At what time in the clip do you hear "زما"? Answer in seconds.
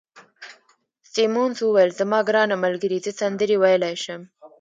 1.99-2.19